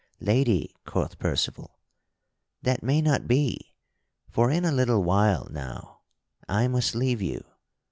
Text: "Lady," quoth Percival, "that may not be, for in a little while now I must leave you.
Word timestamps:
"Lady," 0.19 0.73
quoth 0.83 1.19
Percival, 1.19 1.77
"that 2.63 2.81
may 2.81 3.03
not 3.03 3.27
be, 3.27 3.75
for 4.31 4.49
in 4.49 4.65
a 4.65 4.71
little 4.71 5.03
while 5.03 5.47
now 5.51 5.99
I 6.49 6.67
must 6.67 6.95
leave 6.95 7.21
you. 7.21 7.43